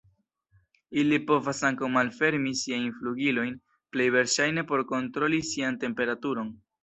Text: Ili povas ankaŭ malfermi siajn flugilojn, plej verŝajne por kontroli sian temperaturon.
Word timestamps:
Ili 1.01 1.19
povas 1.31 1.59
ankaŭ 1.69 1.89
malfermi 1.97 2.53
siajn 2.63 2.87
flugilojn, 3.01 3.53
plej 3.95 4.09
verŝajne 4.17 4.63
por 4.71 4.85
kontroli 4.95 5.43
sian 5.53 5.81
temperaturon. 5.87 6.53